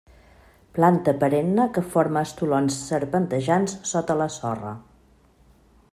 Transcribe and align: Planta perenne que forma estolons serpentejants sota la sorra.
Planta 0.77 1.13
perenne 1.23 1.67
que 1.75 1.83
forma 1.97 2.23
estolons 2.29 2.79
serpentejants 2.87 3.79
sota 3.93 4.17
la 4.23 4.29
sorra. 4.41 4.77